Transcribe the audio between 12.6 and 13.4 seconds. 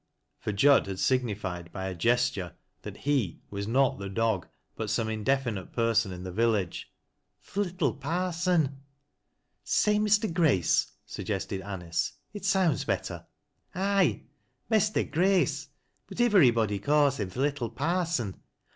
better."